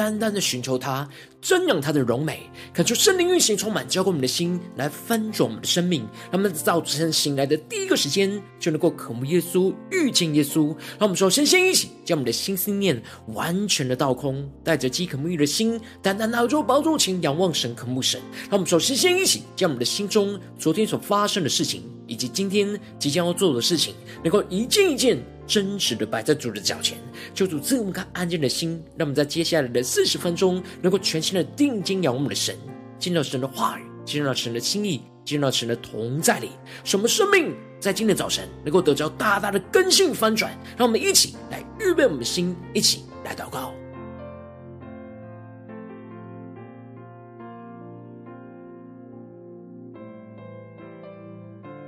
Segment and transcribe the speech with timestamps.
[0.00, 1.06] 单单的寻求他，
[1.42, 6.00] 瞻仰他的荣美，恳求圣灵运行，充满浇灌我们的心，来翻转我们的生命。
[6.30, 10.68] 让我们在早晨醒来的第一个时间，就能够渴慕耶稣，遇见耶稣。
[10.98, 12.98] 让我们首先先一起将我们的心思念
[13.34, 18.18] 完全的倒空，带着饥渴沐浴的心，单单拿着宝座前仰望神，渴慕神。
[18.44, 23.94] 让我们首先先一起将我们的心中昨天所发生的事情，以及今天即将要做的事情，
[24.24, 25.18] 能够一件一件。
[25.50, 26.96] 真实的摆在主的脚前，
[27.34, 32.56] 求主赐我们颗安静的心，让我们在接下来的四十分钟，能够全心的定睛仰望我们的神，
[33.00, 36.50] 进入到神的话语，进入到神的心意，进入到神的同在里，
[36.84, 40.56] 什么生命在今天早晨能够得着大大的更新翻转。
[40.76, 43.74] 让我们一起来预备我们的心，一起来祷告，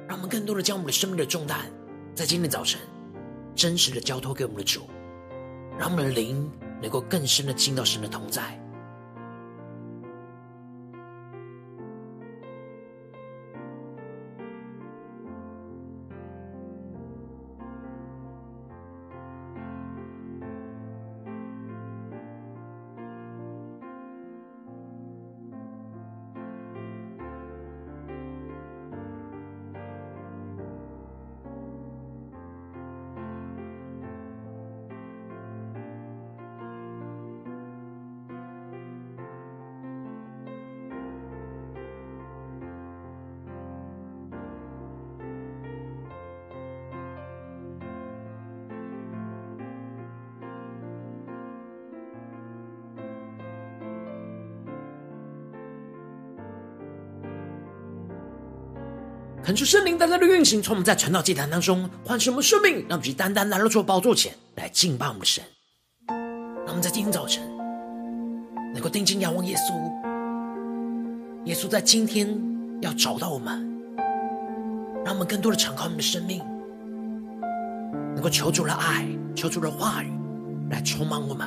[0.08, 1.60] 让我们更多的将我们的生命的重担，
[2.12, 2.80] 在今天早晨。
[3.54, 4.88] 真实的交托给我们的主，
[5.78, 6.50] 让我们的灵
[6.80, 8.61] 能够更深的进到神的同在。
[59.52, 65.44] 恳求圣灵单单的运行，从我们在传道祭坛当中唤醒我们生命，让我们去单单来到主宝座前来敬拜我们的神。
[66.08, 67.44] 让我们在今天早晨
[68.72, 69.74] 能够定睛仰望耶稣，
[71.44, 72.34] 耶稣在今天
[72.80, 73.62] 要找到我们，
[75.04, 76.42] 让我们更多的敞开我们的生命，
[78.14, 80.10] 能够求主的爱、求主的话语
[80.70, 81.46] 来充满我们，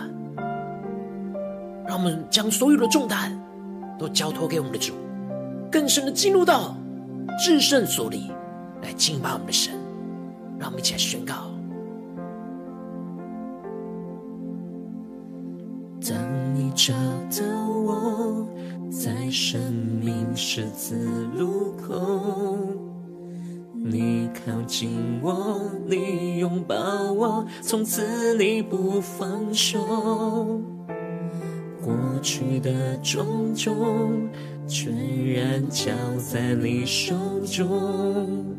[1.87, 3.35] 让我们将所有的重担
[3.97, 4.93] 都交托给我们的主，
[5.71, 6.77] 更深的进入到。
[7.37, 8.31] 至圣所里
[8.81, 9.73] 来敬拜我们的神，
[10.57, 11.33] 让我们一起来宣告。
[16.07, 16.15] 当
[16.53, 16.93] 你找
[17.41, 18.47] 到我，
[18.91, 19.59] 在生
[20.03, 20.95] 命十字
[21.35, 22.57] 路口，
[23.73, 26.75] 你靠近我，你拥抱
[27.11, 29.79] 我，从此你不放手，
[31.83, 34.29] 过去的种种。
[34.67, 34.93] 全
[35.33, 37.15] 然交在你手
[37.45, 38.55] 中，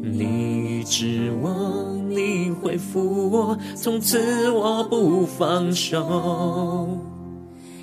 [0.00, 6.98] 你医治我，你恢复我，从此我不放手。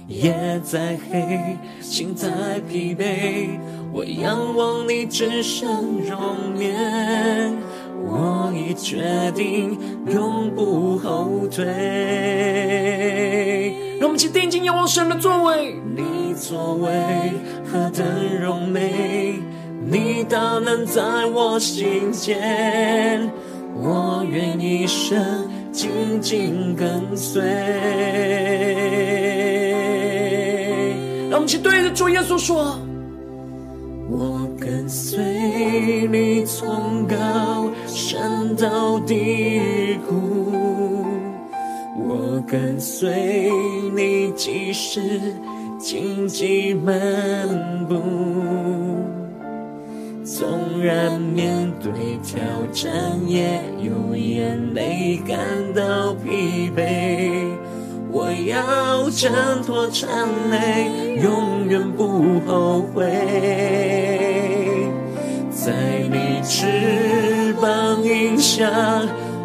[0.07, 3.59] 夜再黑，心再疲惫，
[3.94, 5.69] 我仰望你至圣
[6.00, 7.53] 容颜，
[8.12, 9.78] 我已决定
[10.08, 11.64] 永不后退。
[14.00, 16.90] 让我们一起定睛仰望神的作为，你作为
[17.72, 18.03] 何等
[18.42, 19.36] 荣美，
[19.86, 23.30] 你大能在我心间，
[23.75, 27.44] 我愿一生紧紧跟随。
[31.30, 32.80] 让我们一起对着主耶稣说：
[34.12, 41.06] 我跟随你从高山到低谷。
[41.96, 43.52] 我跟随
[43.96, 45.22] 你，即使
[45.78, 46.98] 荆棘漫
[47.88, 48.01] 步，
[50.24, 51.92] 纵然面对
[52.24, 52.39] 挑
[52.72, 52.92] 战，
[53.28, 55.38] 也有眼泪感
[55.75, 57.49] 到疲惫。
[58.11, 59.31] 我要挣
[59.63, 60.09] 脱缠
[60.50, 63.06] 累，永远不后悔。
[65.51, 65.73] 在
[66.11, 68.69] 你翅膀荫下。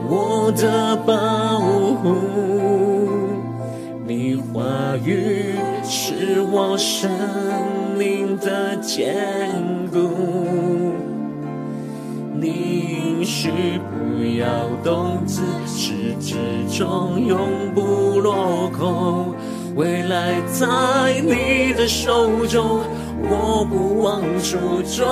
[0.07, 1.59] 我的保
[2.03, 2.15] 护，
[4.07, 4.63] 你话
[5.03, 7.11] 语是我生
[7.97, 9.17] 命的坚
[9.91, 10.93] 固，
[12.39, 13.51] 你应许
[14.39, 14.47] 要
[14.83, 16.37] 动，自始至
[16.71, 17.39] 终永
[17.75, 19.35] 不落空。
[19.77, 20.67] 未来在
[21.23, 22.81] 你的手中，
[23.23, 25.05] 我不忘初衷。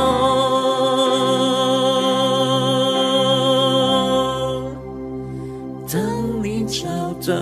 [5.92, 6.00] 当
[6.42, 6.86] 你找
[7.26, 7.34] 到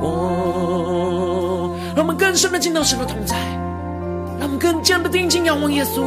[0.00, 3.36] 我，让我们更深的进到神的同在，
[4.38, 6.02] 让我们更加的定睛仰望耶稣，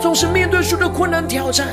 [0.00, 1.66] 纵使面对许多困难挑战。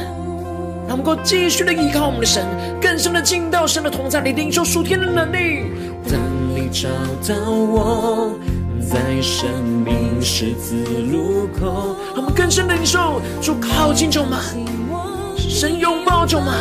[0.87, 2.45] 让我们够继续的依靠我们的神，
[2.81, 5.71] 更深的进到神的同在里，领受属天的能力。
[6.09, 6.19] 当
[6.55, 6.87] 你找
[7.27, 8.31] 到我，
[8.79, 9.49] 在生
[9.83, 10.75] 命十字
[11.11, 14.39] 路口，让我们更深的领受主靠近就满，
[15.37, 16.55] 神拥抱就满，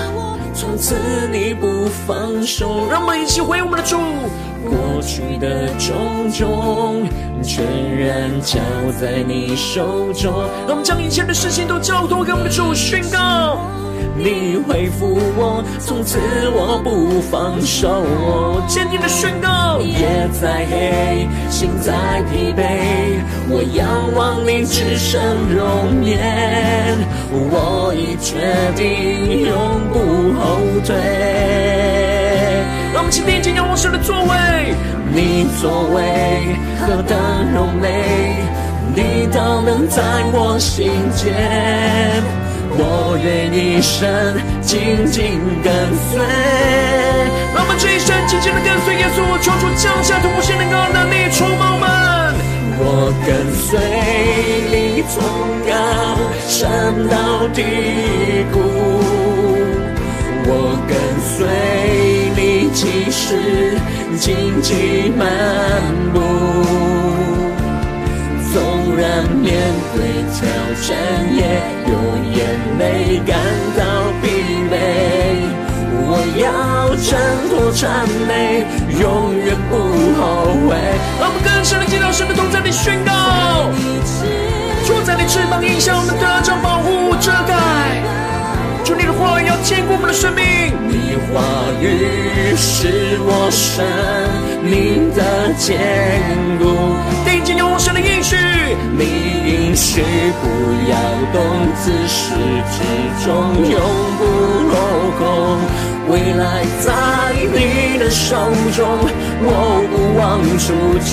[0.55, 0.95] 从此
[1.31, 2.89] 你不放手。
[2.91, 3.99] 让我们一起回我们的主，
[4.65, 7.07] 过去的种种
[7.43, 7.63] 全
[7.95, 8.59] 然交
[8.99, 10.33] 在你手中。
[10.67, 13.59] 让我们将一切的事情都交托给我们的主，宣告。
[14.17, 16.19] 你恢复我，从此
[16.53, 18.05] 我不放手。
[18.69, 22.63] 坚定的宣告，夜再黑，心再疲惫，
[23.49, 26.19] 我仰望你至圣容颜。
[27.33, 28.37] 我已决
[28.77, 29.53] 定永
[29.93, 29.99] 不
[30.39, 30.95] 后退。
[32.93, 34.75] 让我们请听见仰望神的作为，
[35.13, 37.19] 你作为何等
[37.53, 38.37] 荣美，
[38.95, 40.01] 你都能在
[40.33, 42.44] 我心间。
[42.77, 44.03] 我愿一生
[44.61, 45.73] 紧紧跟
[46.11, 46.19] 随，
[47.55, 51.85] 让我们这一生紧紧的跟随耶稣，求主降下突破性的高能力，充满我。
[52.77, 53.79] 我跟随
[54.73, 55.23] 你从
[55.65, 55.73] 高
[56.49, 57.63] 山到低
[58.53, 58.59] 谷，
[60.47, 60.51] 我
[60.89, 60.93] 跟
[61.23, 61.37] 随
[62.35, 63.79] 你即使
[64.19, 65.23] 荆棘漫
[66.13, 66.19] 步。
[68.55, 68.63] 纵
[68.97, 69.59] 然面
[69.97, 70.47] 对挑
[70.87, 70.95] 战，
[71.35, 71.43] 也
[71.91, 71.93] 有
[72.31, 72.39] 眼
[72.79, 73.37] 泪感
[73.77, 73.83] 到
[74.23, 74.31] 疲
[74.71, 74.73] 惫，
[76.07, 77.19] 我要挣
[77.51, 78.65] 脱缠累，
[79.01, 79.75] 永远不
[80.15, 80.79] 后悔。
[81.19, 83.11] 让我们更深的进到神的同在你宣告，
[84.87, 87.59] 坐在你翅膀荫下，我们得着保护遮盖。
[88.85, 90.45] 求你的话要坚固我们的生命，
[91.87, 93.85] 语是我生
[94.63, 95.79] 命的坚
[96.59, 96.65] 固。
[97.77, 98.37] 神的应许，
[98.97, 99.03] 你
[99.45, 100.01] 应许
[100.41, 100.45] 不
[100.89, 100.97] 要
[101.33, 101.43] 动，
[101.83, 102.33] 自始
[102.71, 102.77] 至
[103.25, 103.29] 终
[103.69, 103.77] 永
[104.17, 104.23] 不
[104.71, 104.75] 落
[105.19, 105.21] 空。
[106.09, 106.87] 未来在
[107.53, 108.37] 你的手
[108.75, 108.87] 中，
[109.43, 109.49] 我
[109.91, 110.23] 不忘
[110.57, 110.65] 初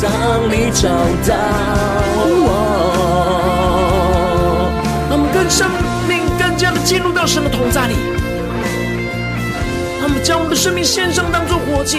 [0.00, 0.04] 当
[0.50, 0.82] 你找
[1.26, 1.30] 到
[2.44, 2.46] 我，
[5.08, 5.66] 让我们跟生
[6.06, 7.94] 命更加的进入到神的同在里，
[10.24, 11.98] 将我们的生命献上，当作活祭，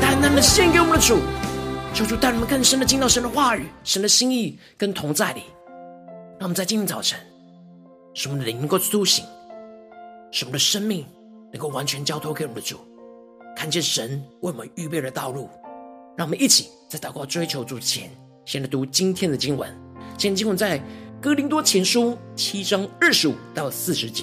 [0.00, 1.18] 单单的献给我们的主。
[1.92, 5.42] 求主带你们更深的进到神的话语、神的心意跟同在里，
[6.38, 7.18] 让我们在今天早晨，
[8.14, 9.26] 使我们的灵能够苏醒，
[10.30, 11.04] 使我们的生命
[11.52, 12.78] 能够完全交托给我们的主，
[13.54, 15.50] 看见神为我们预备的道路。
[16.16, 18.10] 让我们一起在祷告追求主前，
[18.46, 19.68] 先来读今天的经文。
[20.16, 20.80] 今天经文在。
[21.20, 24.22] 哥林多前书七章二十五到四十节，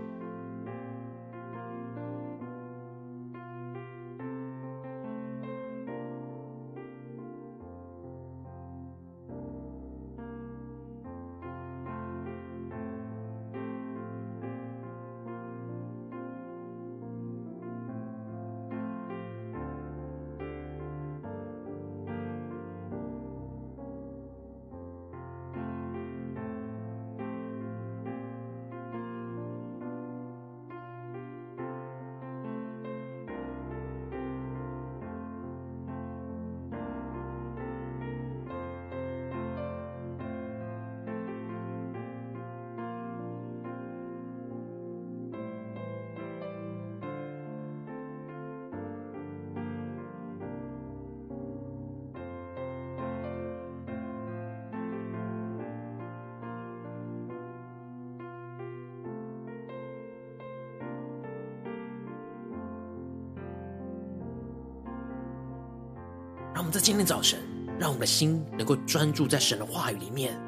[66.71, 67.37] 在今天早晨，
[67.77, 70.39] 让我们的心能够专注在神的话语里面，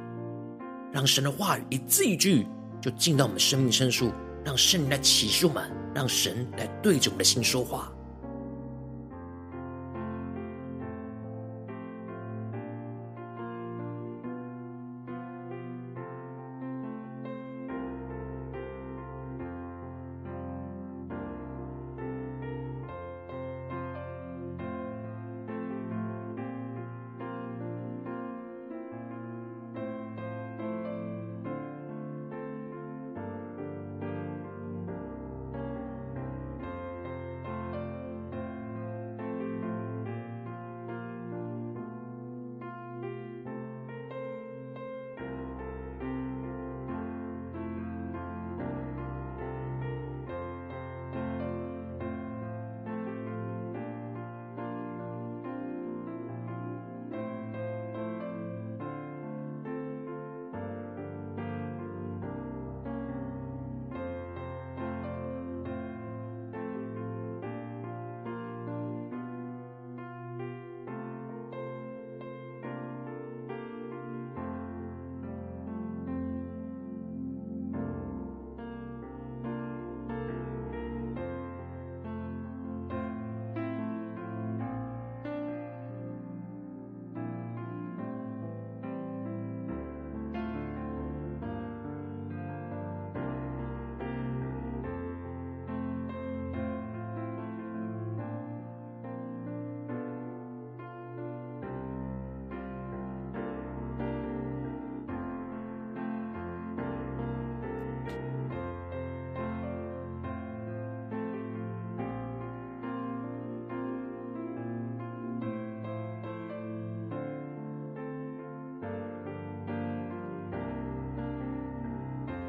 [0.89, 2.47] 让神的话语一字一句
[2.81, 4.09] 就进到我们生命深处，
[4.45, 7.91] 让圣灵来启示我们，让神来对着我们的心说话。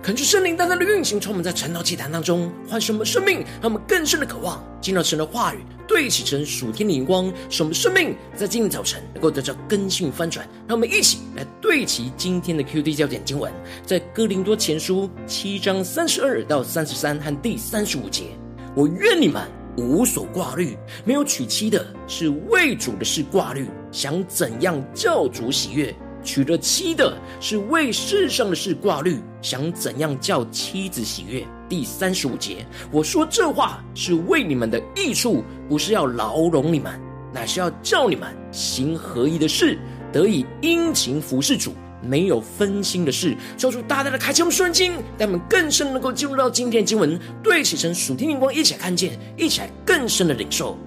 [0.04, 10.46] 恳求圣灵单单的运行，充满在晨祷祭坛当中唤醒我们生命，让我们更深的渴望进入神的话语，对齐神属天的眼光，使我们生命在今天早晨能够得到更新翻转。
[10.68, 13.50] 让我们一起来对齐今天的 QD 焦点经文，
[13.86, 18.24] 在哥林多前书七章三十二到三十三和第三十五节。
[18.76, 19.42] 我愿你们
[19.78, 25.96] 无所挂虑，没有娶妻的是为主的事挂虑，想怎样叫主喜悦。
[26.24, 31.46] 娶了妻的是为世上的事挂虑，想怎样叫妻子喜悦。
[31.68, 37.00] 第三十五节，我说这话是为你们的益处，不是要劳笼你们，
[37.32, 39.78] 乃是要叫你们行合一的事，
[40.12, 43.36] 得以殷勤服侍主，没有分心的事。
[43.56, 50.78] 求主大大的开启我们顺经，让我们更深能够进入到今天的经文，对齐神属天灵光，一起来看见，一起来更深的领受。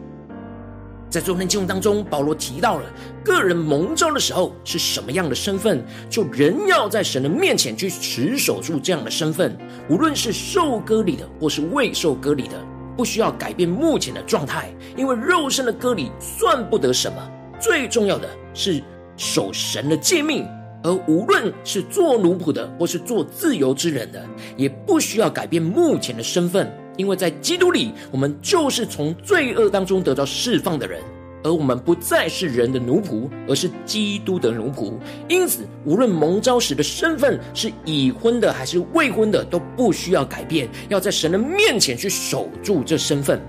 [1.10, 2.84] 在昨天经文当中，保罗提到了
[3.24, 9.58] 个人蒙召的时候是什么样的身份，就仍要在神的面前去持守住这样的身份。
[9.90, 12.62] 无论是受割礼的，或是未受割礼的，
[12.98, 17.18] 不需要改变目前的状态，因为肉身的割礼算不得什么。
[17.58, 18.84] 最重要的是
[19.16, 20.46] 守神的诫命，
[20.84, 24.24] 而无论是做奴仆的，或是做自由之人的，
[24.58, 26.70] 也不需要改变目前的身份。
[26.98, 31.00] 因为在基督里，我们就是从罪恶当中得到释放的人，
[31.44, 34.94] 而我们不再是人的奴仆，而是基督的奴仆。
[35.30, 43.40] 因此，无论蒙召时的身份是已婚的还是未婚的，都不需要改变，要在神的面前去守住这身份。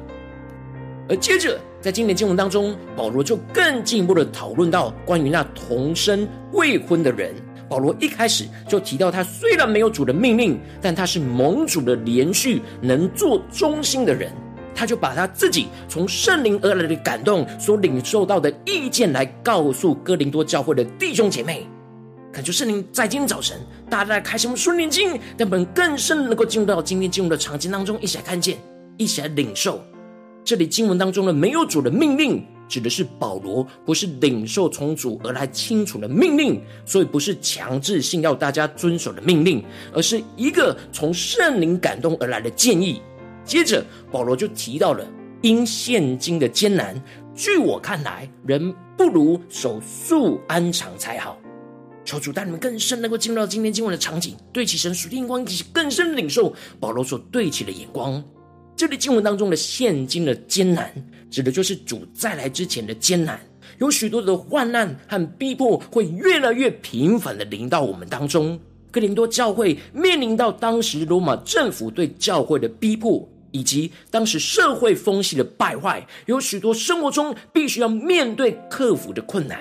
[1.08, 7.34] 而接着，在今年经文当中，保罗就更进一步的讨论到关于那童身未婚的人。
[7.68, 14.32] 保罗一开始就提到，他虽然没有主的命令，但他是盟主的连续能做中心的人。
[14.74, 21.66] 他就把他自己从圣灵而来的感动所领受到的意见，来告诉哥林多教会的弟兄姐妹。
[22.32, 23.58] 恳求圣灵在今天早晨，
[23.90, 28.56] 大家来开启我们顺灵经，让我们更深能够进入到今天进入的场景当中，一起来看见，
[28.96, 29.82] 一起来领受
[30.44, 32.46] 这里经文当中的没有主的命令。
[32.68, 43.00] 指的是保罗不是领受从主而来清楚的命令，所以不是强制性要大家遵守的命令，而是一个从圣灵感动而来的建议。
[43.44, 43.82] 接着
[44.12, 45.04] 保罗就提到了
[45.40, 47.02] 因现今的艰难，
[47.34, 51.38] 据我看来，人不如守素安常才好。
[52.04, 58.22] 求主带你们更深能够进入到今天今晚的场景，对其神属天光，一起更深领受保罗所对齐的眼光。
[58.78, 60.88] 这里经文当中的现今的艰难，
[61.32, 63.40] 指的就是主再来之前的艰难，
[63.78, 68.56] 有许多的患难和逼迫会越来越频繁的临到我们当中。
[68.92, 79.58] 哥林多教会面临到当时罗马政府对教会的逼迫，以及当时社会风气的败坏，有许多生活中必须要面对克服的困难。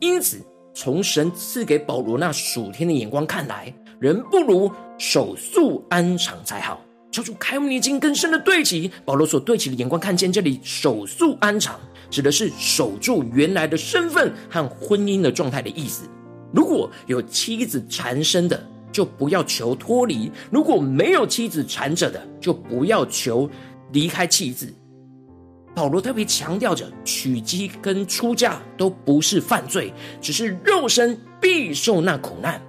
[0.00, 0.38] 因此，
[0.72, 6.82] 从神赐给保罗那属天的眼光看来，人不如守素安常才好。
[7.18, 16.08] 求主开悟眼睛，更深的对齐保罗所对齐的眼光，看见这里守素安常，指的是守住原来的身份和婚姻的状态的意思。
[16.52, 23.50] 如果有妻子缠身的，就不要求脱离；如果没有妻子缠着的，就不要求
[23.90, 24.72] 离开妻子。
[25.74, 32.62] 保罗特别强调着，娶妻跟出嫁都不是犯罪，只是肉身必受那苦难。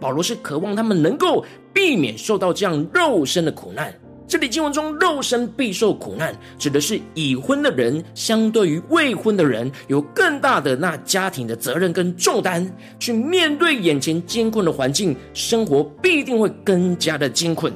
[0.00, 3.94] 保罗是渴望他们能够避免受到这样肉身的苦难。
[4.26, 12.64] 这里经文中“肉身必受苦难”，指的是已婚的人相对于未婚的人有更大的那家庭的责任跟重担，
[13.00, 17.72] 去面对眼前艰困的环境，生活必定会更加的艰困。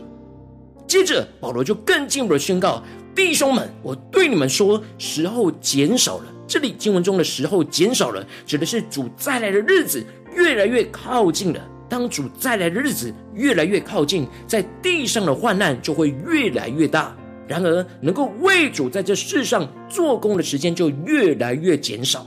[0.87, 2.81] 接着，保罗就更进一步的宣告
[3.17, 10.05] ：“弟兄们，我对你们说，时候减少了。”这里经文中的时候减少了，指的是主再来的日子
[10.37, 11.61] 越来越靠近了。
[11.89, 17.15] 当主再来的日子越来越靠近，在地上的患难就会越来越大。
[17.47, 22.27] 然而，能够为主在这世上做工的时间就越来越减少，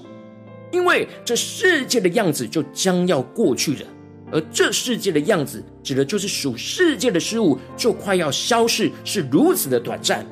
[0.71, 3.79] 因为这世界的样子就将要过去了。
[4.31, 10.23] 而这世界的样子，指的就是属世界的事物就快要消逝，是如此的短暂。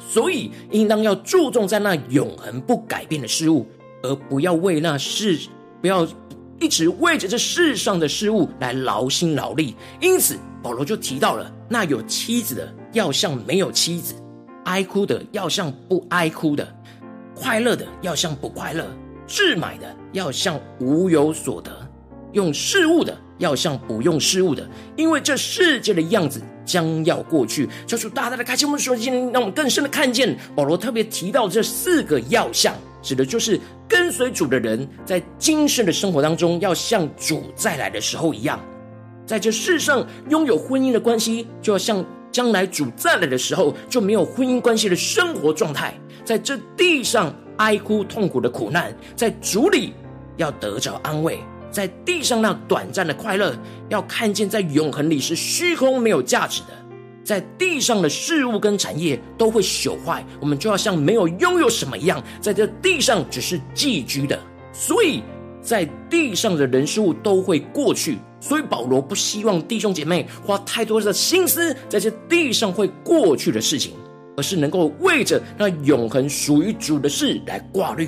[0.00, 3.66] 所以，应当要注重在那永恒不改变的事物，
[4.02, 5.38] 而不要为那世
[5.80, 6.06] 不要。
[6.58, 14.14] 一直为着这世上的事物来劳心劳力，因此保罗就提到了：那有妻子的要像没有妻子，
[14.64, 16.66] 哀哭的要像不哀哭的，
[17.34, 18.86] 快乐的要像不快乐，
[19.26, 21.70] 置买的要像无有所得，
[22.32, 27.68] 用事物的要像不用事物的，因为这世界的样子将要过去。
[27.86, 32.74] 求主大大的开启我们说今天，让我们更深的看见保罗特别提到这四个要项。
[33.02, 38.60] 指的就是跟随主的人，在今生的生活当中，要像主再来的时候一样。
[39.24, 45.94] 在这世上拥有婚姻的关系，就要像将来主再来的时候就没有婚姻关系的生活状态。
[46.24, 49.92] 在这地上哀哭痛苦的苦难，在主里
[50.36, 51.36] 要得着安慰；
[51.70, 53.54] 在地上那短暂的快乐，
[53.88, 56.68] 要看见在永恒里是虚空没有价值的。
[57.24, 64.38] 在地上的事物跟产业都会朽坏，我们就要像没有拥有什么一样，在这地上只是寄居的。
[64.72, 65.22] 所以，
[65.60, 68.18] 在地上的人事物都会过去。
[68.40, 73.92] 所以保罗不希望弟兄姐妹花太多的心思在这地上会过去的事情。
[74.38, 78.06] 而是能够为着那永恒属于主的事来挂虑，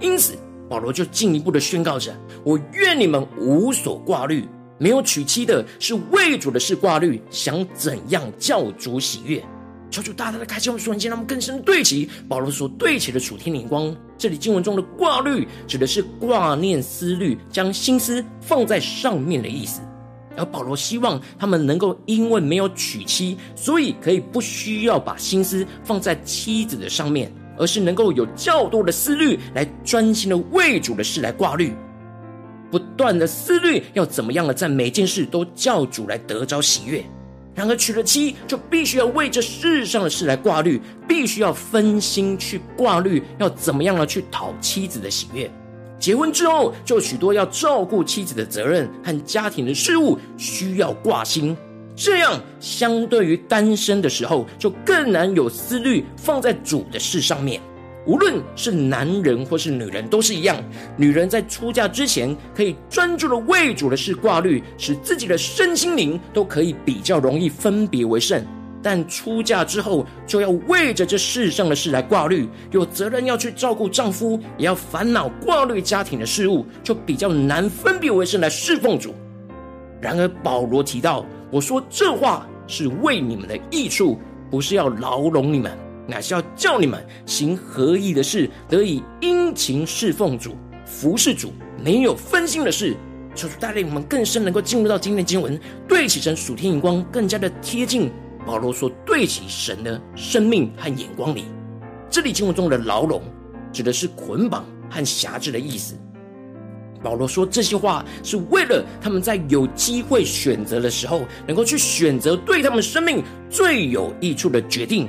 [0.00, 0.34] 因此
[0.68, 4.48] 保罗就进一步的宣告着：“我愿你们无所挂虑，
[4.78, 9.42] 没有娶妻的是为主的事挂虑，想怎样叫主喜悦。”
[9.90, 13.94] 求主大大的开启我们属灵眼睛，让我们更深对齐保罗所对齐的楚天灵光。
[14.18, 19.80] 这里经文中的挂虑，指的是挂念思虑，将心思放在上面的意思。
[20.36, 31.74] 而保罗希望他们能够因为没有娶妻，所以可以不需要把心思放在妻子的上面，而是能够有较多的思虑来专心的为主的事来挂虑，
[32.70, 37.04] 不断的思虑要怎么样的在每件事都叫主来得着喜悦。
[37.54, 45.48] 然而娶了妻，就必须要为这世上的事来挂虑，必须要分心去挂虑，要怎么样的去讨妻子的喜悦。
[46.00, 51.56] 结婚之后，就许多要照顾妻子的责任和家庭的事务需要挂心，
[51.96, 57.60] 这样相对于单身的时候，就更难有思虑放在主的事上面。
[58.06, 60.56] 无论是男人或是女人，都是一样。
[60.96, 68.44] 女人在出嫁之前，可以专注的为主的事挂虑，使自己的身心灵都可以比较容易分别为圣。
[68.82, 79.14] 但出嫁之后，就要为着这世上的事来挂虑，有责任要去照顾丈夫，也要烦恼挂虑家庭的事物，就比较难分别为圣来侍奉主。
[79.98, 84.18] 然而保罗提到，我说这话是为你们的益处，
[84.50, 85.76] 不是要牢笼你们，
[86.06, 91.52] 乃是要叫你们行合意的事，得以殷勤侍奉主，服侍主，
[91.82, 92.96] 没有分心的事。
[93.34, 98.10] 求主带领我们更深能够进入到今天的经文，对齐神属天眼光，更加的贴近。
[98.46, 101.46] 保罗说：“对齐神的生命和眼光里，
[102.10, 103.22] 这里经文中的牢笼
[103.72, 105.98] 指的是捆绑和辖制的意思。
[107.04, 115.06] 保罗说这些话是为了他们在有机会选择的时候，能够去选择对他们生命最有益处的决定，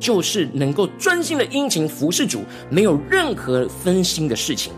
[0.00, 4.72] 就是能够专心的殷勤服侍主，没有任何分心的事情，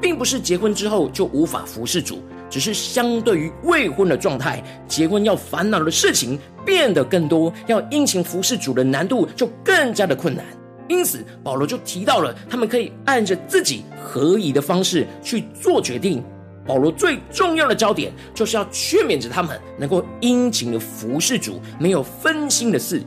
[0.00, 10.42] 并不是结婚之后就无法服侍主。”只是相对于未婚的状态，结婚要烦恼的事情变得更多，要殷勤服侍主的难度就更加的困难。
[10.88, 16.22] 因此，保罗就提到了他们可以按着自己合宜的方式去做决定。
[16.66, 23.02] 保罗最重要的焦点就是要劝勉着他们能够殷勤的服侍主，没有分心的事。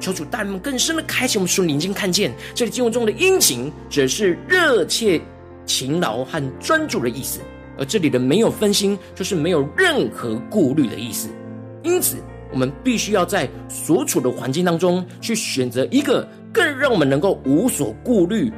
[0.00, 5.20] 求主带我们更深的开启我们属灵眼睛，看见这里经文中的殷勤，只是热切、
[5.64, 7.38] 勤劳和专注的意思。
[7.78, 11.28] 而这里的没有分心，就是没有任何顾虑的意思。
[11.84, 12.16] 因此，
[12.52, 18.52] 我们必须要在所处的环境当中，去选择一个更让我们能够无所顾虑、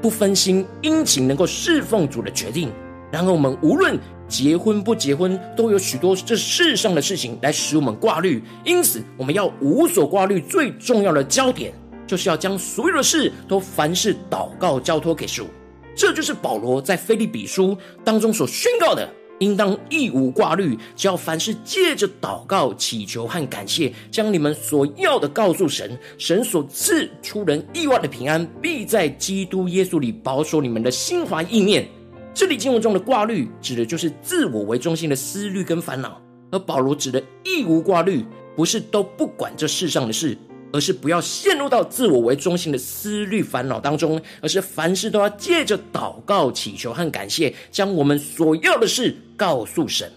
[0.00, 2.72] 不分心、殷勤能够侍奉主的决定。
[3.12, 8.42] 然而，我们无论结婚不结婚，都有许多这世上的事情来使我们挂虑。
[8.64, 11.72] 因此，我们要无所挂虑，最重要的焦点，
[12.06, 15.46] 就是要将所有的事都凡事祷告交托给主。
[15.94, 19.06] 这就是保罗在腓立比书当中所宣告的：
[19.38, 25.98] 应当一无挂虑，只要凡事借着祷告、祈求和感谢，将你们所要的告诉神。
[26.18, 31.86] 神所赐出人意外的平安，必在基督耶稣里保守你们的心怀意念。
[32.34, 36.10] 这里经文中的挂虑，指的就是自我为中心的思虑跟烦恼；
[36.50, 38.24] 而保罗指的一无挂虑，
[38.56, 40.36] 不是都不管这世上的事。
[40.72, 50.10] 而是不要陷入到自我为中心的思虑烦恼当中，而是凡事都要借着祷告、祈求和感谢，将我们所要的事告诉神。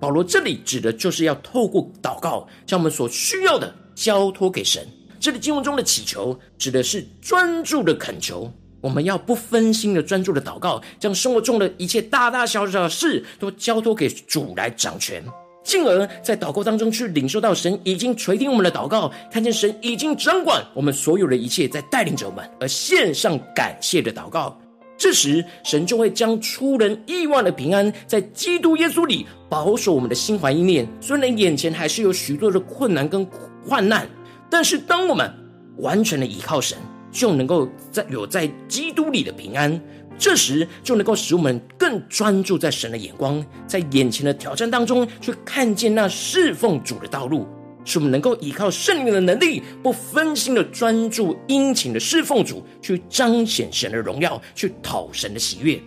[0.00, 4.86] 保罗这里指的就是要透过祷告，将我们所需要的交托给神。
[5.18, 15.22] 这里经文中的祈求，指的是专注的恳求，我们要不分心的专注的祷告，将生活中的一切大大小小的事都交托给主来掌权。
[15.62, 24.58] 进而，在祷告当中去领受到神已经垂听我们的祷告，看见神已经掌管我们所有的一切，在带领着我们，而献上感谢的祷告。
[24.96, 30.86] 这时，神就会将出人意外的平安，在基督耶稣里保守我们的心怀意念。
[31.00, 33.26] 虽然眼前还是有许多的困难跟
[33.66, 34.08] 患难，
[34.50, 35.32] 但是当我们
[35.78, 36.76] 完全的倚靠神，
[37.10, 39.80] 就能够在有在基督里的平安。
[40.20, 47.48] 这时就能够使我们更专注在神的眼光，在眼前的挑战当中，去看见那侍奉主的道路，
[47.86, 55.80] 使我们能够依靠圣灵的能力，不分心的专注殷勤的侍奉主，去彰显神的荣耀，去讨神的喜悦。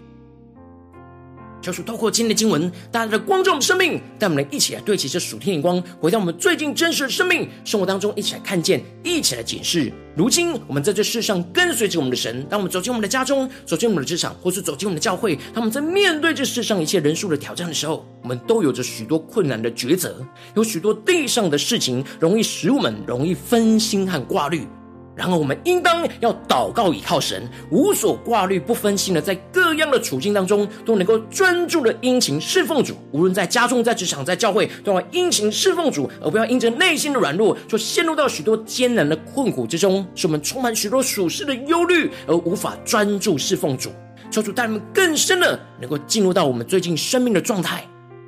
[1.63, 9.89] 求主透过今天的经文，大家的光照我们生命，带我们来一起来对齐这属天眼光，回到我们最近真实的生命生活当中，一起来看见，一起来解释。
[10.13, 20.17] 如今我们在这世上跟随着我们的神，当我们走进我们的家中，走进我们的职场，或是走进我们的教会，当我们在面对这世上一切人数的挑战的时候，我们都有着许多困难的抉择，
[20.56, 24.67] 有许多地上的事情容易使我们容易分心和挂虑。
[25.15, 32.95] 然而，我们应当要祷告倚靠神，无所挂虑，不分心的，在各样的处境当中都能够专注的殷勤侍奉主。
[33.12, 43.91] 无论在家中、在职场、在教会，都要殷勤侍奉主，而不要因着内心的软弱，就陷入到许多艰难的困苦之中，使我们充满许多属世的忧虑，而无法专注侍奉主。
[44.32, 47.86] 求主带我们更深的，能够进入到我们最近生命的状态，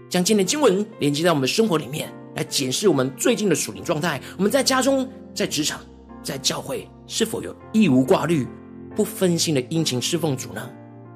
[0.07, 4.21] 将今天的经文连接在我们的生活里面，来检视我们最近的属灵状态。
[4.37, 5.79] 我们在家中、在职场。
[6.25, 8.47] 在教会是否有义无挂虑、
[8.95, 10.69] 不分心的殷勤侍奉主呢？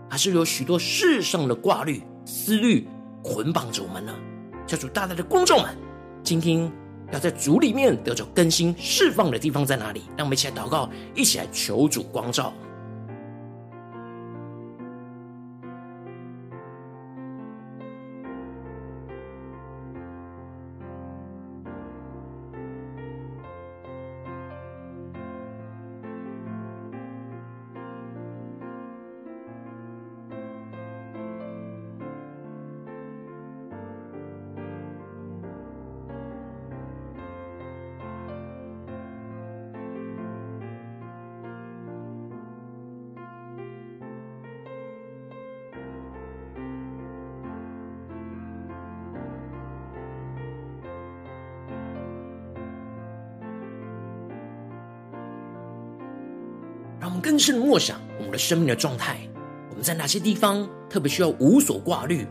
[0.08, 2.88] 还是有许多世上的挂虑、思虑
[3.24, 4.14] 捆绑着我们呢？
[4.68, 5.76] 教主大大的观众们，
[6.24, 6.72] 今天
[7.12, 10.04] 要在主里面得着更新、释放的地方在哪里？
[10.16, 12.54] 让我们一起来祷告，一起来求主光照。
[57.40, 59.20] 是默想我们的生命的状态，
[59.70, 62.28] 我们在哪些地方特别需要无所挂虑，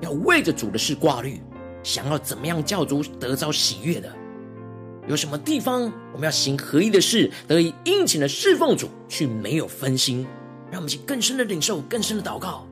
[0.00, 1.40] 要为着主的事挂虑，
[1.82, 4.12] 想要怎么样叫主得着喜悦的？
[5.06, 10.26] 有什么地方我们要行合一的事，得以殷勤的侍奉主，去没有分心？
[10.70, 12.66] 让我们去更深的领受，更深的祷告，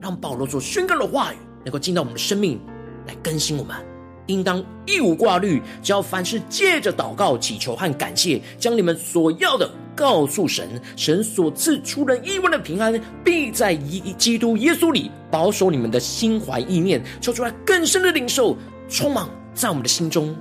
[0.00, 2.60] 让保罗所宣告的话语能够进到我们的生命，
[3.06, 3.91] 来更新我们。
[4.26, 10.80] 应当一无挂虑，只要凡事借着祷告、祈求和感谢，将你们所要的告诉神。
[10.96, 13.74] 神所赐出人意外的平安，必在
[14.16, 18.56] 基督耶稣里保守你们的心怀意念，说出来更深的领受，
[18.88, 20.34] 充满在我们的心中。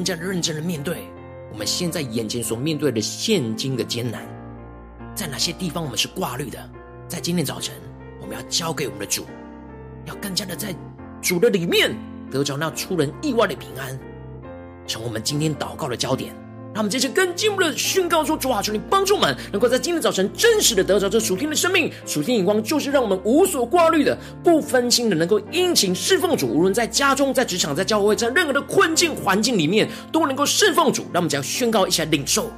[0.00, 1.02] 更加认真的面对
[1.52, 4.26] 我们现在眼前所面对的现今的艰难，
[5.14, 6.58] 在哪些地方我们是挂虑的？
[7.06, 7.74] 在今天早晨，
[8.18, 9.26] 我们要交给我们的主，
[10.06, 10.74] 要更加的在
[11.20, 11.94] 主的里面
[12.30, 13.98] 得着那出人意外的平安，
[14.86, 16.34] 成我们今天祷告的焦点。
[16.72, 21.90] 让我们接着更进一步的宣告说：“主啊，求你帮助我们，能够在今天早晨真实的得着这属天的生命。
[22.06, 26.46] 属天眼光就是让我们无所挂虑的、不分心的，能够殷勤侍奉主。
[26.46, 31.02] 无论在家中、在职场、在教会，在任何的困境环境里面，都能够侍奉主。
[31.12, 32.48] 让我们将宣告一起来领受。”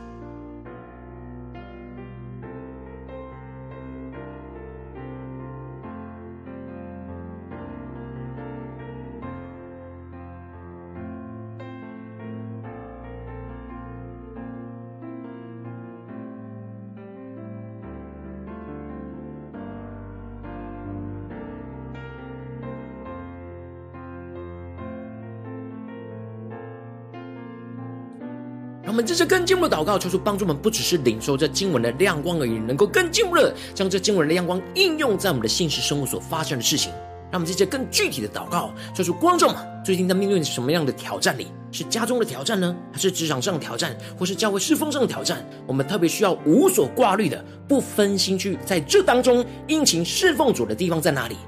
[28.92, 36.92] 我们这是更进一步的祷告，求主帮助我们，不只是领受这经文的亮光而已，能够更进一步的将这经文的亮光应用在我们的现实生活所发生的事情。
[37.30, 41.46] 让我们这些更具体的祷告，求主光照们最近在面对什么样的挑战里？
[41.70, 45.42] 是家中的挑战呢，还是职场上的挑战，或是教会侍奉上的挑战？
[45.66, 51.38] 我们特别需要无所挂虑的，不分心去在这当中殷勤侍奉主的地方在哪里？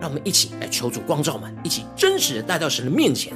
[0.00, 3.34] 让我们一起来求主光照们，一起真实的带到神的面前。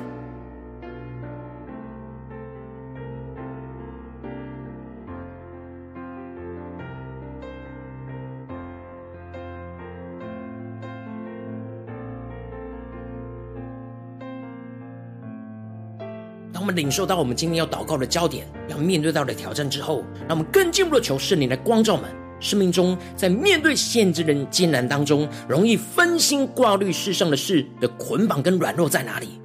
[16.63, 29.41] 当我们领受到我们今天要祷告的焦点，要面对到的挑战之后，让我们更进一步的求圣灵来光照我们生命中，在面对现今的艰难当中，容易分心挂虑世上的事的捆绑跟软弱在哪里？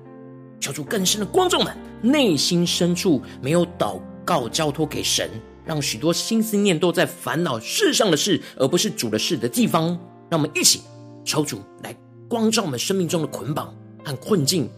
[0.60, 5.27] 求主更深的光照们内心深处没有祷告交托给神，
[5.65, 9.88] 让许多心思念都在烦恼世上的事，而不是主的事的地方。
[10.30, 10.82] 让我们一起
[11.25, 11.95] 求主来
[12.30, 13.73] 光照我们生命中的捆绑
[14.06, 14.69] 和困境，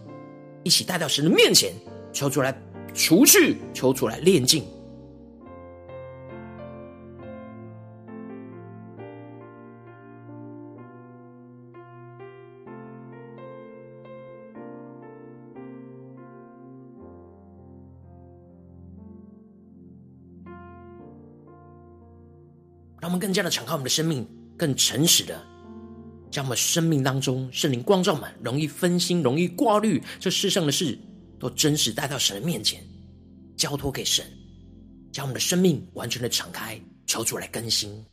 [0.62, 1.74] 一起带到神的面前。
[2.12, 2.54] 求主来
[2.94, 4.64] 除去，求主来炼净。
[23.00, 25.40] 让我们更加的敞开我们的生命，更诚实的
[26.30, 30.98] 将我们生命当中圣灵光照满，容易分心、容易挂虑这世上的事。
[31.40, 32.86] 都真实带到神的面前，
[33.56, 34.30] 交托给神，
[35.10, 38.04] 将我们的生命完全的敞开，求主来更新。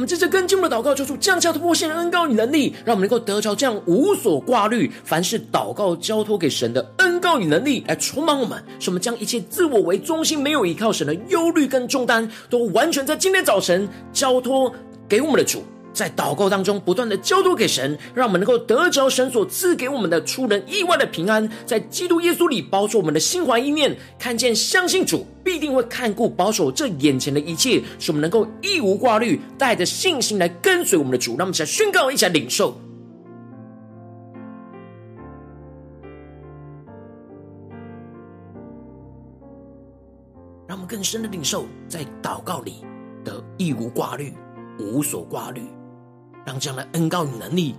[0.00, 14.72] 我们这次跟进我们的祷告，求主降下突破性的恩膏与能力，让我们能够得着这样无所挂虑、凡事祷告交托给神的恩膏与能力，来充满我们，使我们将一切自我为中心、没有依靠神的忧虑跟重担，都完全在今天早晨交托
[15.06, 15.62] 给我们的主。
[15.92, 31.36] 在祷告当中，不断的交托给神，让我们能够得着神所赐给我们的出人意外的平安，在基督耶稣里保守我们的心怀意念，看见相信主必定会看顾保守这眼前的一切，使我们能够一无挂虑，带着信心来跟随我们的主。
[31.36, 32.76] 让我们一起来宣告，一起来领受，
[40.68, 42.84] 让我们更深的领受，在祷告里
[43.24, 44.32] 的一无挂虑，
[44.78, 45.62] 无所挂虑。
[46.44, 47.74] 让这样的恩膏与能力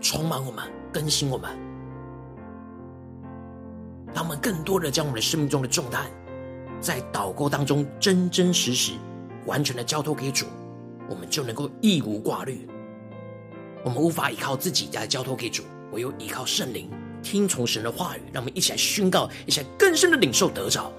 [0.00, 1.50] 充满我们，更新我们。
[4.14, 6.02] 让我们更多的将我们的生命中的重担，
[6.80, 8.92] 在祷告当中真真实实、
[9.46, 10.46] 完全的交托给主，
[11.08, 12.68] 我们就能够一无挂虑。
[13.82, 16.90] 我们无法依靠自己来交托给主，唯有依靠圣灵，
[17.22, 18.20] 听从神的话语。
[18.32, 20.92] 让我们一起来宣告，一起来更深的领受得着。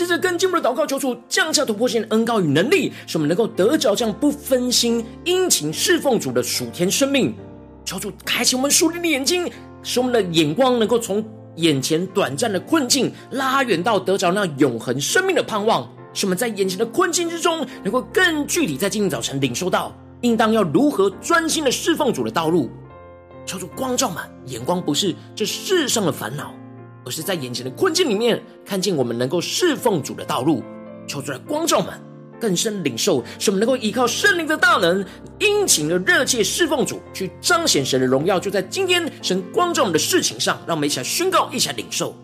[0.00, 7.34] 接着更进一步的祷告，求主降下突破性的恩膏与能力，使我们能够得着这样不分心、殷勤侍奉主的属天生命。
[7.84, 9.46] 求主开启我们属灵的眼睛，
[9.82, 11.22] 使我们的眼光能够从
[11.56, 15.86] 眼前短暂的困境拉远到得着那永恒生命的盼望。
[16.14, 22.70] 使我们在眼前的困境之中，能够更具体在今天早晨领受到，应当要如何专心的侍奉主的道路。
[23.44, 26.54] 求主光照满眼光，不是这世上的烦恼。
[27.04, 30.62] 而是在眼前的困境里面，看见我们能够侍奉主的道路，
[31.06, 31.88] 求主来光照们，
[32.38, 35.04] 更深领受，使我们能够依靠圣灵的大能，
[35.38, 38.38] 殷勤的热切侍奉主，去彰显神的荣耀。
[38.38, 42.14] 就在今天神光照我们的事情上，让我们一起来宣告，一起来领受。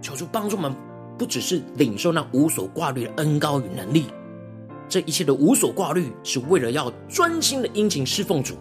[0.00, 0.87] 求主帮助我们。
[1.18, 4.06] 不只是领受那无所挂虑的恩高与能力，
[4.88, 8.54] 这一切的无所挂虑，是为了要专心的殷勤侍奉主，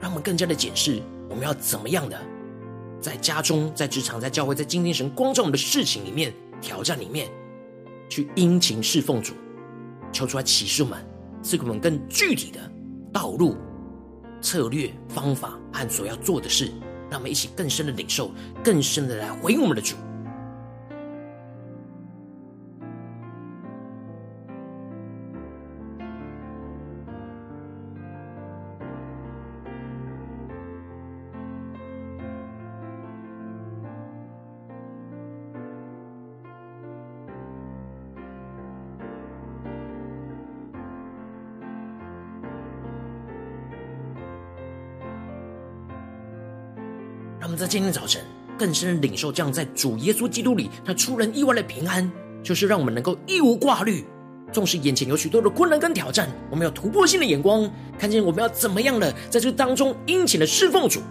[0.00, 2.16] 让我们更加的检视我们要怎么样的，
[3.00, 7.28] 在家中、在职场、在教会、在今天神光照我们的事情里面、挑战里面，
[8.08, 9.34] 去殷勤侍奉主，
[10.12, 11.04] 求出来启示我们，
[11.42, 12.60] 赐给我们更具体的
[13.12, 13.56] 道路、
[14.40, 16.70] 策略、方法和所要做的事，
[17.10, 18.30] 让我们一起更深的领受，
[18.62, 19.96] 更深的来回应我们的主。
[47.44, 48.22] 让我们在今天早晨
[48.58, 52.10] 更深的领受这样在主耶稣基督里那出人意外的平安，
[52.42, 54.02] 就是让我们能够一无挂虑。
[54.50, 61.02] 纵使眼前有许多的困难跟挑战，我们有突破性的眼光，看见我们要怎么样的在这当中殷勤的侍奉主，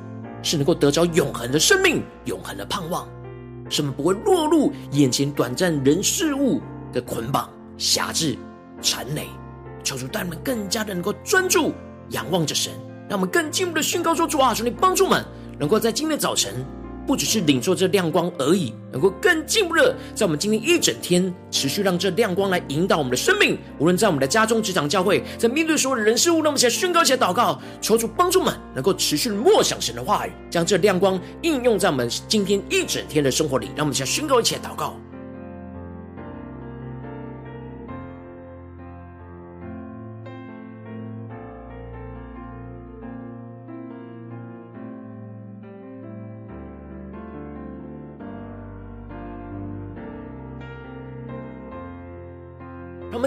[0.42, 3.08] 是能够得着永恒的生命、永恒的盼望。
[3.70, 6.60] 使我们不会落入眼前短暂人事物
[6.92, 8.36] 的捆绑、辖制、
[8.82, 9.28] 缠累。
[9.84, 11.72] 求主带我们更加的能够专注
[12.10, 12.74] 仰望着神，
[13.08, 15.24] 让我们更进一步的宣告说：主啊，求你帮助我们，
[15.60, 16.66] 能够在今天早晨。
[17.06, 23.58] 不只是领受这亮光而已，能够更进一步的，在我们今天一整天持续让这亮光来引导我们的生命。
[23.78, 33.68] 无论在我们的家中、职场、教会，在面对所有的人事物，让我们先宣告、起来祷告，求主帮助们，能够持续默想神的话语，将这亮光应用在我们今天一整天的生活里。
[33.76, 34.96] 让我们先宣告、一起来祷告。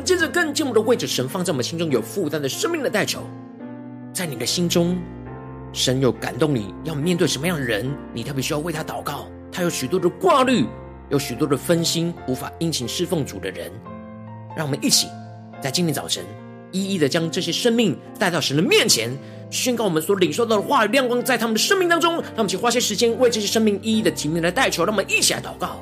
[0.07, 3.29] 接着更进一步的为着神放在我们心中有负担的生命的代求，
[4.12, 4.97] 在你的心中，
[5.73, 9.27] 神有感动你要面对什么样的人，你特别需要为他祷告。
[9.51, 10.64] 他有许多的挂虑，
[11.09, 13.69] 有许多的分心，无法殷勤侍奉主的人。
[14.57, 15.09] 让我们一起
[15.61, 16.25] 在今天早晨，
[16.71, 19.11] 一一的将这些生命带到神的面前，
[19.51, 22.12] 宣告我们所领受到的话语亮光在他们的生命当中。
[22.12, 24.85] 让我们去花些时间为这些生命一一的提名来代求。
[24.85, 25.81] 让我们一起来祷告。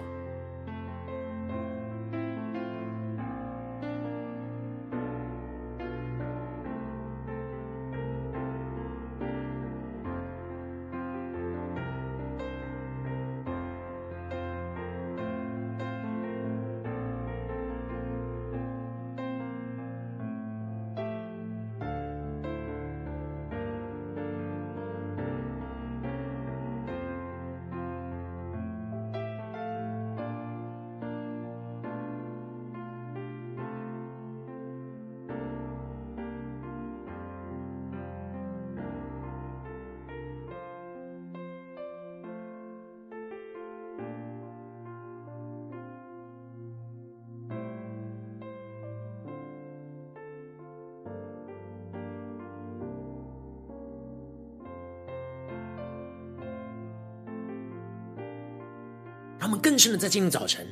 [59.75, 60.65] 更深的在今天早晨，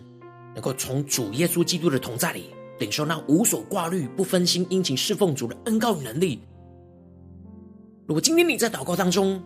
[0.54, 2.44] 能够从主耶稣基督的同在里，
[2.78, 6.40] 领受那无所挂虑、不分心、殷勤侍奉主的恩膏与能力。
[8.06, 9.42] 如果今天你在祷告当中，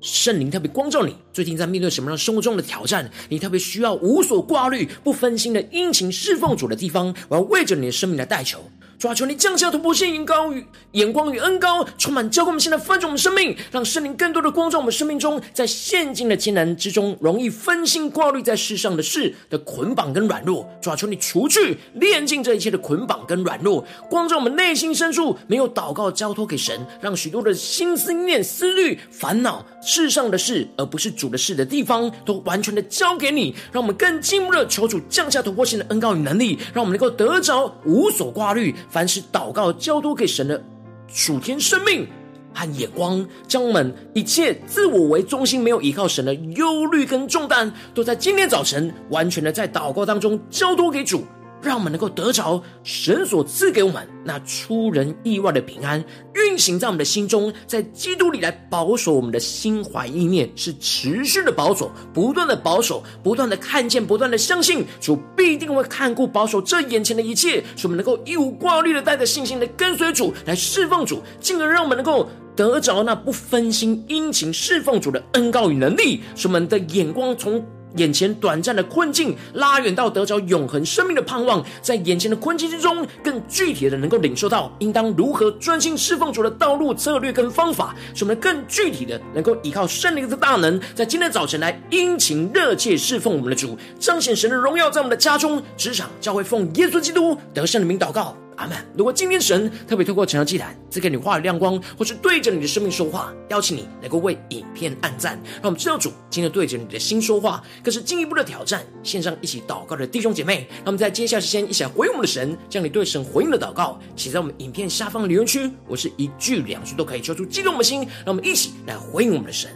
[0.00, 8.62] 圣灵特别光照你，最近在面对什么样生活中的挑战，你特别需要无所挂虑、不分心的殷勤侍奉主的地方，我要为着你的生命来代求。
[9.00, 20.68] 抓住，你降下突破性眼光与眼光与恩高，充满浇灌我们现在翻转我们生命，让圣灵更多的光照我们生命中，在现今的艰难之中，容易分心挂虑在世上的事的捆绑跟软弱。
[20.82, 38.74] 抓住，你除去炼尽这一切的捆绑跟软弱，光照我们内心深处没有祷告交托给神，让许多的心思念、思虑、烦恼世上的事，而不是主的事的地方，都完全的交给你，让我们更进一步的求主降下突破性的恩高与能力，让我们能够得着无所挂虑。
[38.90, 40.62] 凡是祷告交托给神的
[41.06, 42.06] 属天生命
[42.52, 51.24] 和眼光，将我们一切自我为中心、没有依靠神的忧虑跟重担，都在今天早晨完全的在祷告当中交托给主。
[51.62, 56.02] 让我们能够得着神所赐给我们那出人意外的平安，
[56.34, 77.62] 运行在我们的心中，在基督里来保守我们的心怀意念，是持续的保守，不断的保守，不断的看见，不断的相信，主必定会看顾保守这眼前的一切，使我们能够一无挂虑的带着信心的跟随主来侍奉主，进而让我们能够得着那不分心殷勤侍奉主的恩膏与能力，使我们的眼光从。
[77.96, 98.36] 眼前短暂的困境，拉远到得着永恒生命的盼望，在眼前的困境之中，更具体的能够领受到应当如何专心侍奉主的道路、策略跟方法，使我们更具体的能够依靠圣灵的大能，在今天早晨来殷勤热切侍奉我们的主，彰显神的荣耀，在我们的家中、职场、教会，奉耶稣基督得胜的名祷告。
[98.56, 98.76] 阿门。
[98.96, 108.84] 如果今天神特别透过晨祷祭坛赐给你话语亮光，或是对着你的生命说话，邀请你能够为影片按赞，让我们知道主今天对着你的心说话，更是进一步的挑战。
[109.02, 115.70] 线上一起祷告的弟兄姐妹，让我们在接下来时间一起来回应我们的神，将你对神回应的祷告写在我们影片下方的留言区。
[115.86, 119.70] 我是一句两句都可以说出激动我们的心，让我们一起来回应我们的神。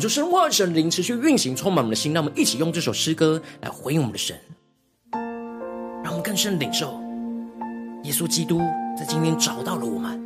[0.00, 2.14] 感受神话，神灵持续运行，充满我们的心。
[2.14, 4.34] 让我们一起用这首诗歌来回应我们的神。
[6.02, 6.98] 让我们更深领受，
[8.04, 8.60] 耶稣基督
[8.98, 10.18] 在今天找到了我们。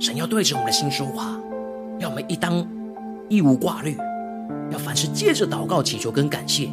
[0.00, 1.38] 神要对着我们的心说话，
[1.98, 2.66] 要我们一当
[3.28, 3.98] 一无挂虑，
[4.70, 6.70] 要凡事借着祷告、祈求跟感谢，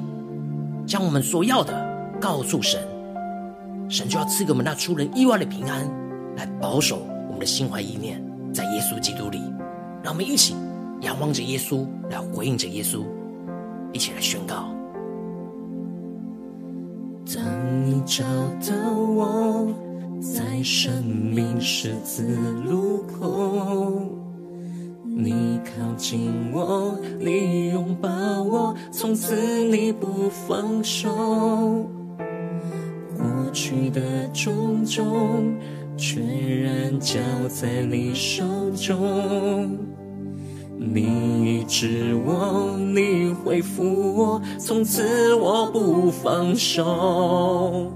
[0.88, 1.74] 将我们所要的
[2.22, 2.80] 告诉神，
[3.90, 5.86] 神就要赐给我们那出人意外的平安，
[6.38, 8.24] 来保守我们的心怀意念，
[8.54, 9.42] 在耶稣基督里。
[10.02, 10.56] 让我们一起
[11.02, 13.04] 仰望着耶稣，来回应着耶稣，
[13.94, 14.70] 一起来宣告。
[17.34, 17.44] 当
[17.86, 18.24] 你找
[18.70, 19.68] 到我，
[20.20, 22.24] 在生命十字
[22.66, 24.02] 路口，
[25.06, 28.10] 你靠近我，你拥抱
[28.44, 29.36] 我，从此
[29.66, 31.88] 你不放手。
[33.16, 35.56] 过去的种种，
[35.96, 39.89] 全然交在你手中。
[40.82, 41.02] 你
[41.44, 47.92] 医治我，你恢复我，从此我不放手。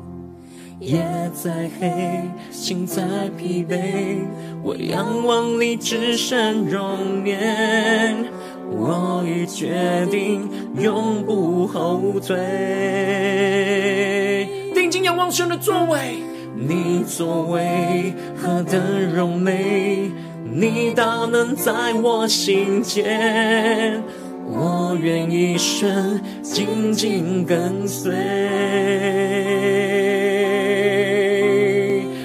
[0.82, 1.02] 夜
[1.34, 4.18] 再黑，心再疲惫，
[4.62, 8.26] 我仰望你至圣容颜。
[8.70, 12.36] 我已决定永不后退。
[14.74, 16.18] 定睛仰望神的作为，
[16.54, 18.82] 你作为何等
[19.16, 20.12] 荣美。
[20.56, 24.04] 你大能在我心间，
[24.46, 28.14] 我愿一生紧紧跟随。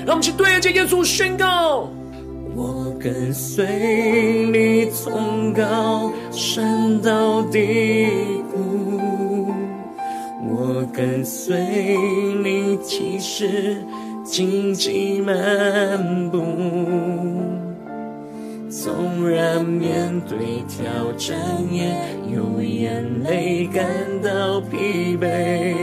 [0.04, 1.88] 让我们去对着耶稣宣告：
[2.54, 3.64] 我跟随
[4.52, 8.12] 你从高山到低
[8.52, 9.50] 谷，
[10.44, 11.56] 我跟随
[12.44, 13.82] 你其实
[14.22, 16.44] 荆棘漫步。
[18.88, 21.36] 纵然面对挑战，
[21.70, 21.94] 也
[22.34, 23.86] 有眼泪感
[24.22, 25.74] 到疲惫，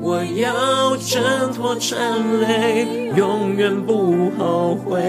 [0.00, 5.02] 我要挣脱缠累，永远不后悔。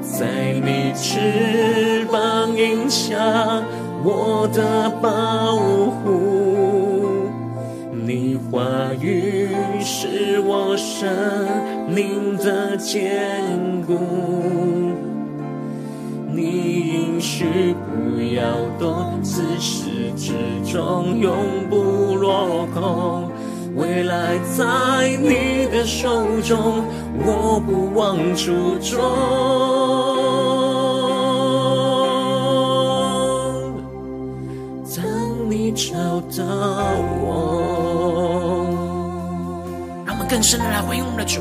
[0.00, 3.18] 在你翅膀荫下，
[4.04, 7.26] 我的保护，
[7.90, 8.62] 你话
[9.00, 9.48] 语
[9.80, 11.12] 是我生
[11.88, 14.83] 命的坚固。
[16.34, 16.42] 你
[16.92, 18.42] 应许不要
[18.78, 20.32] 动，自始至
[20.64, 21.32] 终永
[21.70, 23.30] 不落空。
[23.76, 26.84] 未来在你的手中，
[27.24, 29.00] 我不忘初衷。
[34.96, 35.04] 当
[35.50, 35.94] 你找
[36.36, 36.44] 到
[37.20, 38.66] 我，
[40.04, 41.40] 让我们更深的来回应我们的主，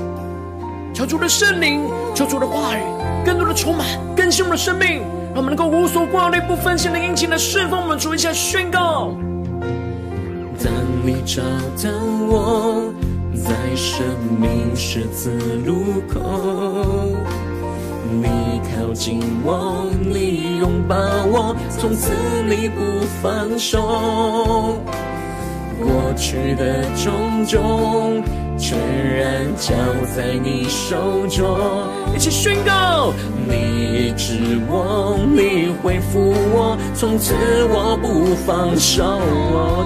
[0.93, 1.81] 求主的圣灵，
[2.13, 3.02] 求主的话语。
[3.25, 5.01] 更多的充满，更新我们的生命，
[5.33, 9.15] 让我们能够无所挂虑、不分心的殷勤的侍奉我们主，一下宣告。
[10.63, 10.71] 当
[11.05, 11.41] 你找
[11.81, 11.91] 到
[12.29, 12.93] 我，
[13.35, 14.05] 在生
[14.39, 15.31] 命十字
[15.65, 16.21] 路口，
[18.21, 20.95] 你靠近我，你拥抱
[21.25, 22.11] 我，从此
[22.47, 22.81] 你不
[23.21, 24.77] 放手。
[25.81, 28.23] 过去的种种，
[28.57, 28.77] 全
[29.17, 29.73] 然交
[30.15, 31.92] 在你手中。
[32.15, 33.11] 一起宣告：
[33.47, 37.33] 你医治我，你恢复我，从此
[37.69, 39.19] 我不放手。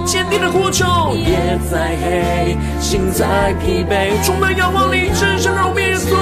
[0.04, 0.84] 坚定的呼求，
[1.16, 6.14] 夜再黑，心再疲惫，充满仰望你至圣容颜耶稣。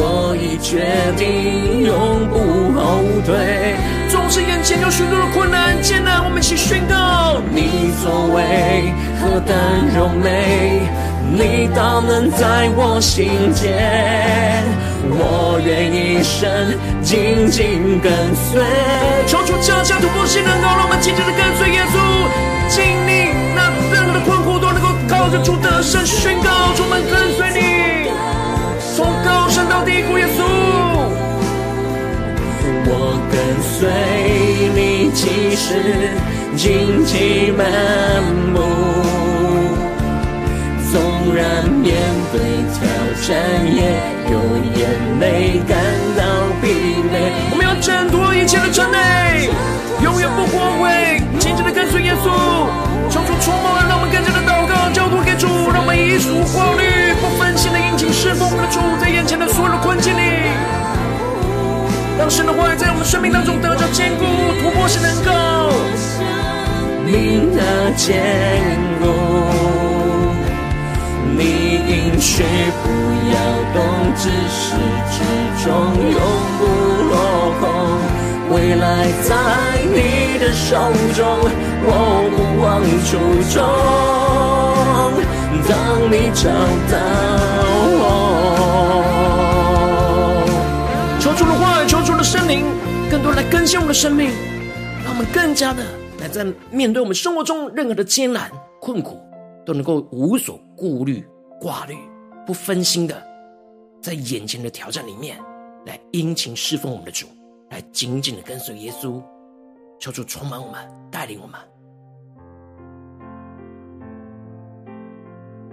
[0.00, 0.86] 我已决
[1.16, 2.38] 定永不
[2.78, 3.76] 后退。
[4.08, 9.54] 纵使眼前有许多的困难艰难，我们一起宣告：你作为何等
[9.96, 10.82] 荣美，
[11.30, 14.64] 你大能在我心间，
[15.10, 16.48] 我愿一生
[17.02, 18.64] 紧紧跟随。
[19.26, 21.96] 求主降下突破性能够让我们紧紧的跟随耶稣，
[22.68, 28.10] 经历那任何的困苦都能够靠着主得胜宣告，充满跟随你，
[28.96, 30.42] 从高山到低谷，耶稣。
[32.90, 33.86] 我跟随
[34.74, 36.08] 你，其实
[36.56, 37.68] 荆棘满
[38.52, 38.56] 目，
[41.28, 41.92] 突然面
[42.32, 42.40] 对
[42.72, 42.88] 挑
[43.28, 43.36] 战，
[43.68, 43.82] 也
[44.32, 44.40] 有
[44.80, 44.88] 眼
[45.20, 45.76] 泪感
[46.16, 46.24] 到
[46.62, 46.72] 疲
[47.04, 47.20] 惫。
[47.52, 49.50] 我们要挣脱一切的缠累，
[50.02, 52.32] 永远不后悔，紧紧的跟随耶稣，
[53.12, 60.48] 求主触摸，让我们更加的祷告，交托给主，让我们一无挂虑，不分心的殷勤侍奉我们的主，在眼前的所有的困境里。
[62.16, 64.24] 让神的话在我们生命当中得着坚固
[64.64, 65.76] 突破是能够，
[67.04, 68.16] 命的坚
[69.04, 69.27] 固，
[72.10, 72.88] 你应许不
[73.28, 73.36] 要
[73.74, 73.76] 动，
[74.16, 74.74] 自始
[75.12, 75.16] 至
[75.62, 75.68] 终
[76.10, 76.18] 永
[76.58, 76.60] 不
[77.04, 77.12] 落
[77.60, 77.62] 空。
[78.50, 78.84] 未来
[79.22, 79.30] 在
[79.92, 80.68] 你的手
[81.14, 81.20] 中，
[81.84, 81.86] 我
[82.34, 82.66] 不忘
[83.04, 83.10] 初
[83.52, 83.56] 衷。
[85.68, 85.76] 当
[86.10, 86.48] 你找
[86.90, 86.96] 到
[88.00, 88.02] 我，
[91.20, 92.64] 求主的话语，求主的圣灵，
[93.10, 94.30] 更多来更新我们的生命，
[95.04, 95.82] 让我们更加的
[96.20, 98.50] 来在面对我们生活中任何的艰难
[98.80, 99.20] 困苦，
[99.66, 101.22] 都能够无所顾虑
[101.60, 101.96] 挂虑，
[102.46, 103.22] 不分心的
[104.00, 105.38] 在眼前的挑战里面。
[105.86, 107.26] 来殷勤侍奉我们的主，
[107.70, 109.22] 来紧紧的跟随耶稣，
[109.98, 111.58] 求主充满我们，带领我们。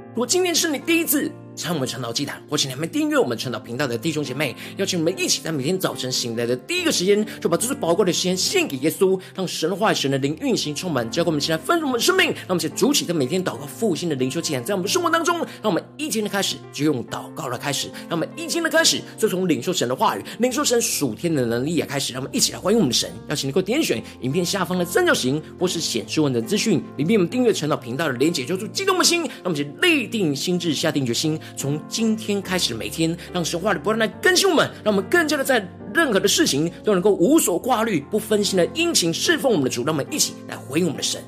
[0.10, 12.26] 如果今天是你第一次，参我们传道祭坛，或请你们订阅我们传道频道的弟兄姐妹，邀请你们一起在每天早晨醒来的第一个时间，就把这最宝贵的时间献给耶稣，让神的话、神的灵运行充满，交给我们，现在丰盛我们的生命。
[12.26, 22.14] 让我们一起主起在每天祷告复兴的灵修祭坛，在我们生活当中，让我们一天的开始就用祷告来开始，让我们一天的开始就从领受神的话语、领受神属天的能力也开始。
[22.14, 32.36] 让我们一起来欢迎我们的神，邀请你给我点选影片下方的三角形，或是显示文的资讯里面我们订阅传道频道的连结，就出激动的心，让我们一起立定心志，下定决心，从今天。
[32.46, 39.84] 开始，每天让神话语不断来更新我们，让我们更加的在任何的事情都能够无所挂虑，不分心的殷勤侍奉我们的主。
[39.84, 41.20] 让我们一起来回应我们的神。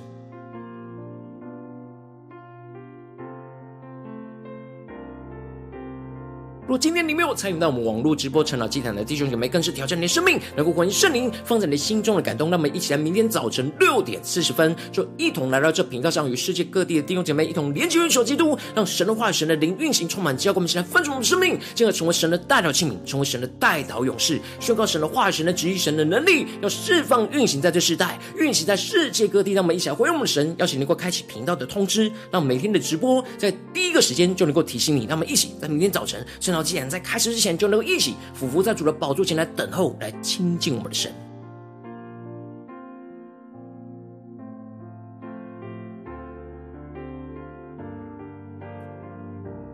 [6.67, 12.49] 如果今天你没有参与到我们网络直播成老祭坛的弟兄姐妹，更是挑战你的生命，能够回应圣灵放在你心中的感动。
[12.49, 29.53] 那么，一起来，明天早晨六点四十分，就一同来到这频道上，与世界各地的弟兄姐妹一同连接、运手基督，让神的话、神的灵运行充满，教给我们，一起来分盛我们的生命，进而成为神的代祷器皿，成为神的代祷勇士，宣告神的话、神的旨意、神的能力，要释放、运行在这世代，运行在世界各地。
[29.53, 35.05] 让我们一起来回应我们神，邀请能够开启频道的通知，让每天的直播在第一个时间就能够提醒你。
[35.05, 41.11] 那么，一起在明天早晨圣既然在开始之前，就能够一起俯伏在主的宝座前来等候，来亲近我们的神。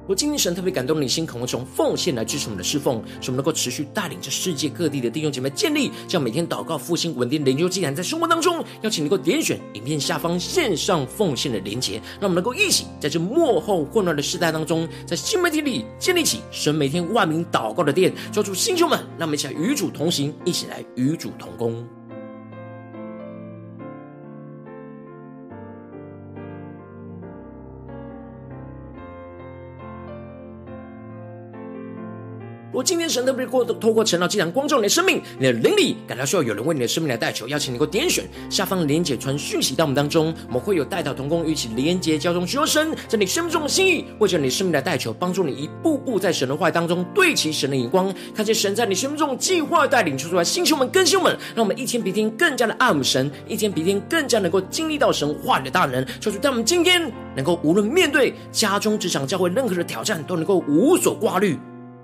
[0.05, 21.81] 我今天神特别感动你心，渴望从奉献来支持我们的侍奉，使我们能够持续带领着世界各地的弟兄姐妹建立，这样每天祷告复兴稳定灵修祭坛，在生活当中，邀请你能够点选影片下方线上奉献的连结，让我们能够一起在这幕后混乱的时代当中，在新媒体里建立起神每天万名祷告的殿，抓住星球们，让我们一起来与主同行，一起来与主同工。
[32.73, 56.99] 如果今天神特别过透过晨祷祭坛光照你的生命，你的灵里感到需要有人为你的生命来代求，邀请你能够点选下方连结传讯息到我们当中，我们会有代祷同工与其连结交通，寻求神在你生命中的心意，为着你生命来代求，帮助你一步步在神的话当中对齐神的眼光，看见神在你生命中计划带领，求出来星球们、更新们，让我们一天比一天更加的爱慕神，一天比一天更加能够经历到神话语的大能，求主在我们今天
[57.35, 61.55] 能够无论面对家中、职场、教会任何的挑战，都能够无所挂虑。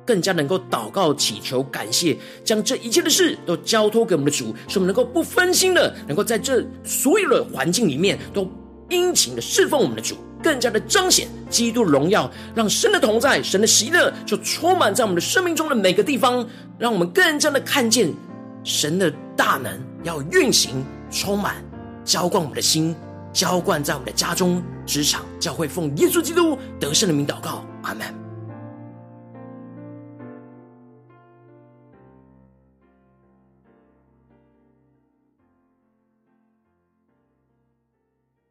[0.09, 8.49] 更加能够祷告、祈求、感谢，将这一切的事都交托给我们的主，使我们能够不分心的，能够在这所有的环境里面都
[8.89, 16.43] 殷勤的侍奉我们的主，更加的彰显基督的荣耀，让神的同在、神的喜乐就充满在我们的生命中的每个地方，
[16.79, 18.11] 让我们更加的看见
[18.63, 21.63] 神的大能要运行、充满、
[22.03, 22.95] 浇灌我们的心，
[23.31, 28.28] 浇灌在我们的家中、职场、教会，奉耶稣基督得胜的名祷告，阿门。